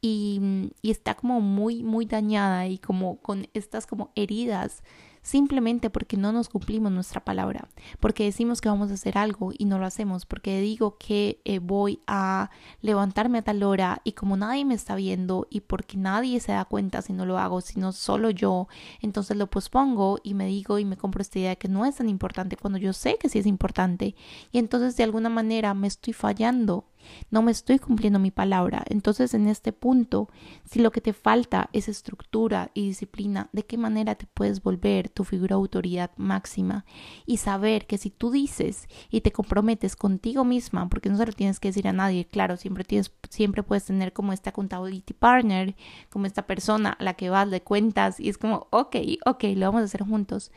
[0.00, 4.82] y, y está como muy, muy dañada y como con estas como heridas
[5.22, 7.68] simplemente porque no nos cumplimos nuestra palabra,
[8.00, 11.58] porque decimos que vamos a hacer algo y no lo hacemos, porque digo que eh,
[11.58, 16.40] voy a levantarme a tal hora y como nadie me está viendo y porque nadie
[16.40, 18.68] se da cuenta si no lo hago, sino solo yo,
[19.00, 21.96] entonces lo pospongo y me digo y me compro esta idea de que no es
[21.96, 24.14] tan importante cuando yo sé que sí es importante
[24.52, 26.86] y entonces de alguna manera me estoy fallando
[27.30, 28.84] no me estoy cumpliendo mi palabra.
[28.88, 30.28] Entonces, en este punto,
[30.64, 35.08] si lo que te falta es estructura y disciplina, ¿de qué manera te puedes volver
[35.08, 36.84] tu figura de autoridad máxima?
[37.26, 41.32] Y saber que si tú dices y te comprometes contigo misma, porque no se lo
[41.32, 45.76] tienes que decir a nadie, claro, siempre tienes, siempre puedes tener como esta accountability partner,
[46.10, 49.66] como esta persona a la que vas de cuentas y es como, ok, ok, lo
[49.66, 50.50] vamos a hacer juntos.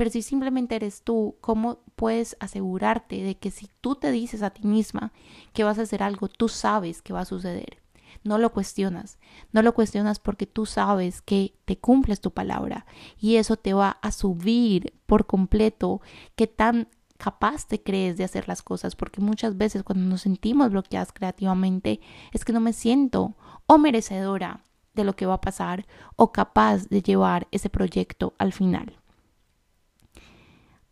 [0.00, 4.48] Pero si simplemente eres tú, ¿cómo puedes asegurarte de que si tú te dices a
[4.48, 5.12] ti misma
[5.52, 7.82] que vas a hacer algo, tú sabes que va a suceder.
[8.24, 9.18] No lo cuestionas,
[9.52, 12.86] no lo cuestionas porque tú sabes que te cumples tu palabra
[13.18, 16.00] y eso te va a subir por completo
[16.34, 20.70] qué tan capaz te crees de hacer las cosas, porque muchas veces cuando nos sentimos
[20.70, 22.00] bloqueadas creativamente
[22.32, 23.36] es que no me siento
[23.66, 25.86] o merecedora de lo que va a pasar
[26.16, 28.99] o capaz de llevar ese proyecto al final.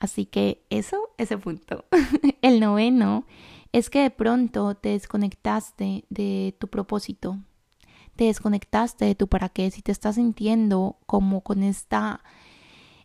[0.01, 1.85] Así que eso, ese punto.
[2.43, 3.27] El noveno
[3.73, 7.39] es que de pronto te desconectaste de tu propósito,
[8.17, 12.23] te desconectaste de tu para qué, si te estás sintiendo como con esta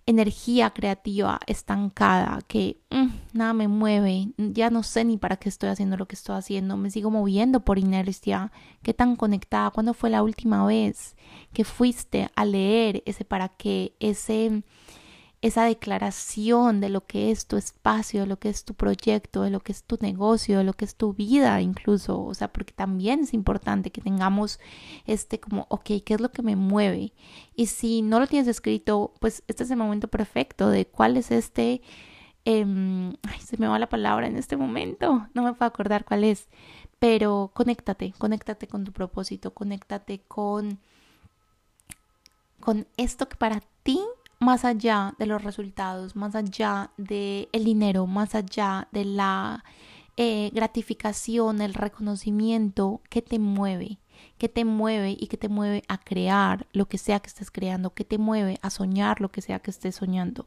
[0.06, 5.70] energía creativa estancada que mm, nada me mueve, ya no sé ni para qué estoy
[5.70, 8.52] haciendo lo que estoy haciendo, me sigo moviendo por inercia,
[8.82, 11.16] qué tan conectada, cuándo fue la última vez
[11.54, 14.64] que fuiste a leer ese para qué, ese
[15.44, 19.50] esa declaración de lo que es tu espacio, de lo que es tu proyecto, de
[19.50, 22.72] lo que es tu negocio, de lo que es tu vida incluso, o sea, porque
[22.72, 24.62] también es importante que tengamos
[25.06, 27.12] este como, ok, ¿qué es lo que me mueve?
[27.58, 31.30] Y si no lo tienes escrito, pues este es el momento perfecto de cuál es
[31.30, 31.82] este,
[32.46, 36.24] em, ay, se me va la palabra en este momento, no me puedo acordar cuál
[36.24, 36.48] es,
[37.00, 40.80] pero conéctate, conéctate con tu propósito, conéctate con,
[42.62, 44.00] con esto que para ti
[44.44, 49.64] más allá de los resultados, más allá del el dinero, más allá de la
[50.18, 54.00] eh, gratificación, el reconocimiento que te mueve,
[54.38, 57.94] que te mueve y que te mueve a crear lo que sea que estés creando,
[57.94, 60.46] que te mueve a soñar lo que sea que estés soñando.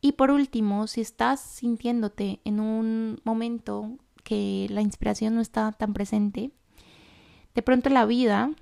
[0.00, 5.92] Y por último, si estás sintiéndote en un momento que la inspiración no está tan
[5.94, 6.50] presente,
[7.54, 8.52] De pronto la vida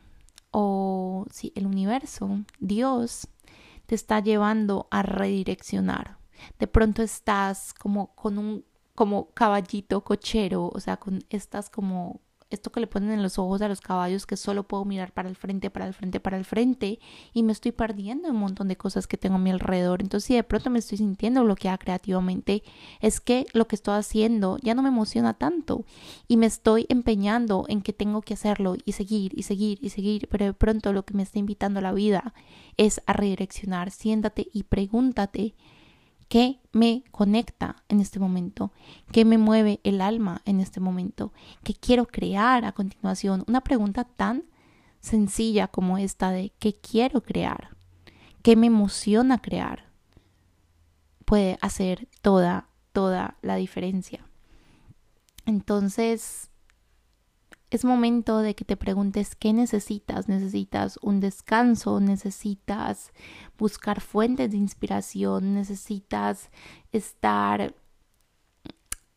[0.52, 3.28] o si el universo, Dios,
[3.86, 6.18] te está llevando a redireccionar.
[6.58, 8.64] De pronto estás como con un
[8.94, 13.60] como caballito cochero, o sea, con estas como esto que le ponen en los ojos
[13.62, 16.44] a los caballos que solo puedo mirar para el frente, para el frente, para el
[16.44, 17.00] frente
[17.32, 20.00] y me estoy perdiendo un montón de cosas que tengo a mi alrededor.
[20.00, 22.62] Entonces, si de pronto me estoy sintiendo bloqueada creativamente,
[23.00, 25.84] es que lo que estoy haciendo ya no me emociona tanto
[26.28, 30.28] y me estoy empeñando en que tengo que hacerlo y seguir y seguir y seguir,
[30.30, 32.32] pero de pronto lo que me está invitando la vida
[32.76, 33.90] es a redireccionar.
[33.90, 35.54] Siéntate y pregúntate
[36.28, 38.72] ¿Qué me conecta en este momento?
[39.12, 41.32] ¿Qué me mueve el alma en este momento?
[41.62, 43.44] ¿Qué quiero crear a continuación?
[43.46, 44.44] Una pregunta tan
[45.00, 47.76] sencilla como esta de ¿qué quiero crear?
[48.42, 49.90] ¿Qué me emociona crear?
[51.24, 54.26] Puede hacer toda, toda la diferencia.
[55.44, 56.50] Entonces,
[57.70, 60.28] es momento de que te preguntes qué necesitas.
[60.28, 63.12] Necesitas un descanso, necesitas
[63.58, 66.50] buscar fuentes de inspiración, necesitas
[66.92, 67.74] estar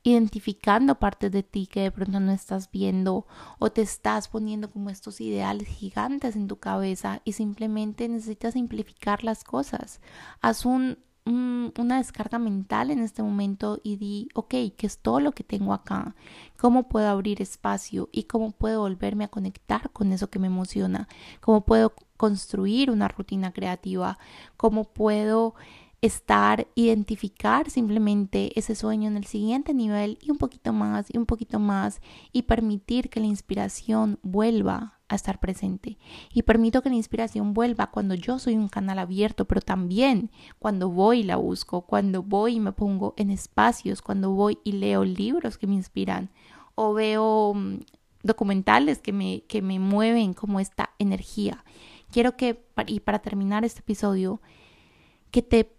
[0.04, 3.28] identificando partes de ti que de pronto no estás viendo
[3.60, 9.24] o te estás poniendo como estos ideales gigantes en tu cabeza y simplemente necesitas simplificar
[9.24, 10.00] las cosas.
[10.42, 10.98] Haz un
[11.30, 15.74] una descarga mental en este momento y di, ok, ¿qué es todo lo que tengo
[15.74, 16.16] acá?
[16.58, 18.10] ¿Cómo puedo abrir espacio?
[18.12, 21.08] ¿Y cómo puedo volverme a conectar con eso que me emociona?
[21.42, 24.18] ¿Cómo puedo construir una rutina creativa?
[24.58, 25.56] ¿Cómo puedo
[26.02, 31.26] estar, identificar simplemente ese sueño en el siguiente nivel y un poquito más y un
[31.26, 32.02] poquito más
[32.32, 35.98] y permitir que la inspiración vuelva a estar presente
[36.34, 40.90] y permito que la inspiración vuelva cuando yo soy un canal abierto, pero también cuando
[40.90, 45.04] voy y la busco, cuando voy y me pongo en espacios, cuando voy y leo
[45.04, 46.30] libros que me inspiran
[46.76, 47.80] o veo mm,
[48.24, 51.66] documentales que me, que me mueven como esta energía.
[52.12, 54.42] Quiero que, y para terminar este episodio,
[55.32, 55.79] que te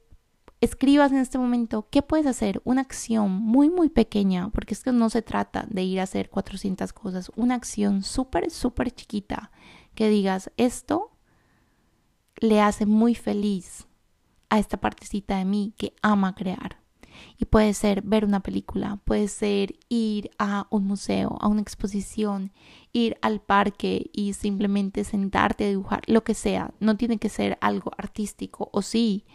[0.61, 4.92] escribas en este momento qué puedes hacer, una acción muy, muy pequeña, porque es que
[4.92, 9.50] no se trata de ir a hacer 400 cosas, una acción súper, súper chiquita,
[9.94, 11.12] que digas, esto
[12.36, 13.86] le hace muy feliz
[14.48, 16.80] a esta partecita de mí que ama crear.
[17.38, 22.52] Y puede ser ver una película, puede ser ir a un museo, a una exposición,
[22.92, 26.72] ir al parque y simplemente sentarte a dibujar, lo que sea.
[26.80, 29.26] No tiene que ser algo artístico, o sí,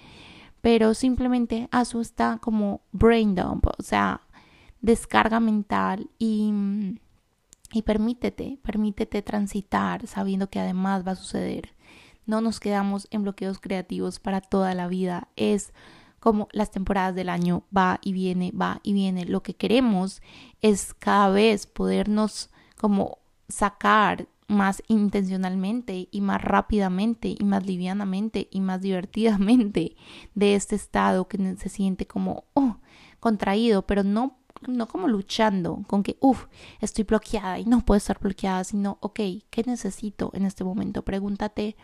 [0.65, 4.21] pero simplemente asusta como brain dump, o sea,
[4.81, 6.51] descarga mental y,
[7.71, 11.75] y permítete, permítete transitar sabiendo que además va a suceder.
[12.25, 15.27] No nos quedamos en bloqueos creativos para toda la vida.
[15.35, 15.71] Es
[16.19, 19.25] como las temporadas del año va y viene, va y viene.
[19.25, 20.23] Lo que queremos
[20.61, 28.61] es cada vez podernos como sacar más intencionalmente y más rápidamente y más livianamente y
[28.61, 29.95] más divertidamente
[30.35, 32.77] de este estado que se siente como oh,
[33.19, 34.37] contraído, pero no
[34.67, 36.45] no como luchando con que, uff,
[36.79, 39.19] estoy bloqueada y no puedo estar bloqueada, sino, ok,
[39.49, 41.03] ¿qué necesito en este momento?
[41.03, 41.75] Pregúntate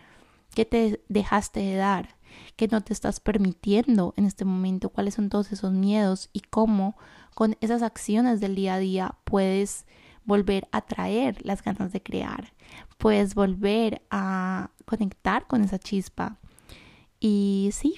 [0.55, 2.15] qué te dejaste de dar,
[2.55, 6.97] qué no te estás permitiendo en este momento, cuáles son todos esos miedos y cómo
[7.35, 9.85] con esas acciones del día a día puedes
[10.25, 12.53] volver a traer las ganas de crear,
[12.97, 16.37] puedes volver a conectar con esa chispa.
[17.19, 17.95] Y sí,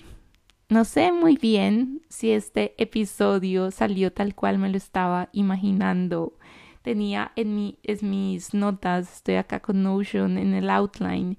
[0.70, 6.38] no sé muy bien si este episodio salió tal cual me lo estaba imaginando.
[6.82, 11.38] Tenía en, mi, en mis notas, estoy acá con Notion en el outline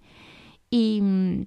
[0.71, 1.47] y mm,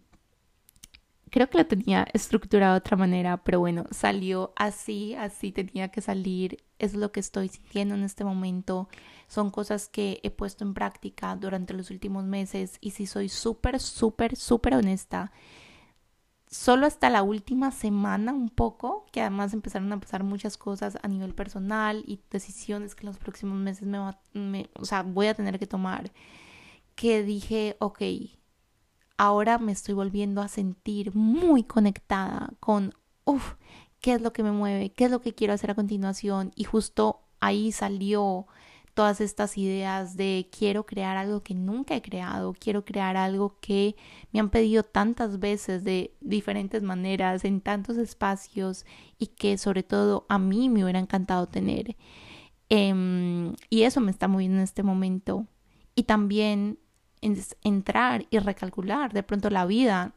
[1.29, 6.01] creo que lo tenía estructurado de otra manera, pero bueno, salió así, así tenía que
[6.01, 8.89] salir, es lo que estoy sintiendo en este momento,
[9.27, 13.79] son cosas que he puesto en práctica durante los últimos meses y si soy súper,
[13.79, 15.31] súper, súper honesta,
[16.49, 21.07] solo hasta la última semana un poco, que además empezaron a pasar muchas cosas a
[21.07, 23.99] nivel personal y decisiones que en los próximos meses me,
[24.33, 26.11] me o sea, voy a tener que tomar,
[26.95, 28.01] que dije, ok,
[29.17, 32.93] ahora me estoy volviendo a sentir muy conectada con,
[33.25, 33.55] uff,
[33.99, 34.91] ¿qué es lo que me mueve?
[34.91, 36.51] ¿Qué es lo que quiero hacer a continuación?
[36.55, 38.47] Y justo ahí salió
[38.93, 43.95] todas estas ideas de quiero crear algo que nunca he creado, quiero crear algo que
[44.31, 48.85] me han pedido tantas veces de diferentes maneras, en tantos espacios
[49.19, 51.95] y que sobre todo a mí me hubiera encantado tener.
[52.69, 55.45] Em, y eso me está moviendo en este momento.
[55.93, 56.79] Y también
[57.21, 60.13] entrar y recalcular de pronto la vida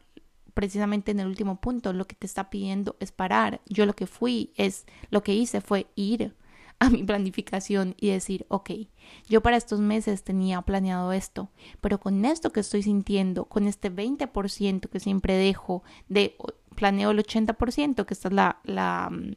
[0.53, 1.93] precisamente en el último punto.
[1.93, 3.61] Lo que te está pidiendo es parar.
[3.67, 6.35] Yo lo que fui es lo que hice fue ir
[6.79, 8.71] a mi planificación y decir, ok,
[9.29, 11.49] yo para estos meses tenía planeado esto,
[11.79, 16.35] pero con esto que estoy sintiendo, con este 20% que siempre dejo de
[16.75, 19.35] planeo el 80%, que esta es la, la mm,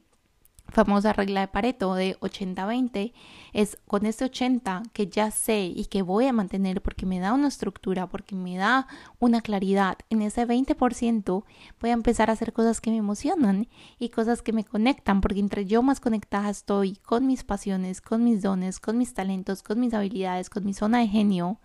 [0.68, 3.12] famosa regla de Pareto de 80-20,
[3.52, 7.32] es con este 80 que ya sé y que voy a mantener porque me da
[7.32, 8.86] una estructura, porque me da
[9.20, 11.44] una claridad, en ese 20%
[11.80, 15.40] voy a empezar a hacer cosas que me emocionan y cosas que me conectan, porque
[15.40, 19.80] entre yo más conectada estoy con mis pasiones, con mis dones, con mis talentos, con
[19.80, 21.58] mis habilidades, con mi zona de genio,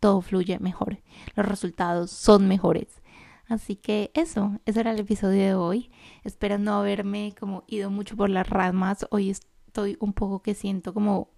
[0.00, 0.98] todo fluye mejor,
[1.34, 2.97] los resultados son mejores.
[3.48, 5.90] Así que eso, ese era el episodio de hoy.
[6.22, 9.06] Espero no haberme como ido mucho por las ramas.
[9.10, 11.30] Hoy estoy un poco que siento como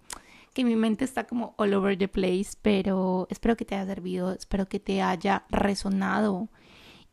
[0.53, 4.33] que mi mente está como all over the place, pero espero que te haya servido,
[4.33, 6.49] espero que te haya resonado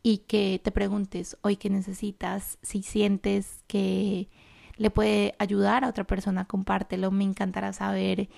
[0.03, 4.29] y que te preguntes hoy qué necesitas, si sientes que
[4.75, 8.29] le puede ayudar a otra persona, compártelo, me encantará saber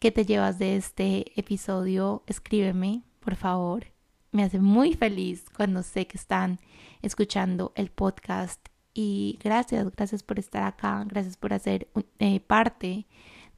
[0.00, 3.97] qué te llevas de este episodio, escríbeme, por favor
[4.32, 6.58] me hace muy feliz cuando sé que están
[7.02, 13.06] escuchando el podcast y gracias, gracias por estar acá, gracias por hacer eh, parte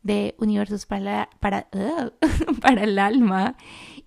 [0.02, 1.68] de Universos para, para,
[2.60, 3.56] para el alma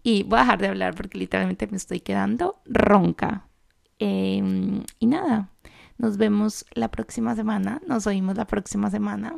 [0.03, 3.47] y voy a dejar de hablar porque literalmente me estoy quedando ronca.
[3.99, 5.49] Em, y nada,
[5.97, 9.37] nos vemos la próxima semana, nos oímos la próxima semana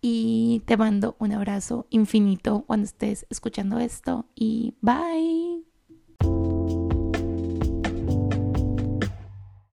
[0.00, 5.47] y te mando un abrazo infinito cuando estés escuchando esto y bye.